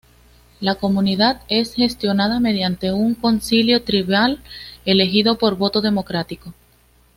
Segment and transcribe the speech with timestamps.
[0.61, 4.41] La comunidad es gestionada mediante un concilio tribal
[4.83, 6.55] elegido por voto democrático.